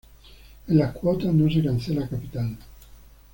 [0.67, 2.57] En las cuotas no se cancela capital.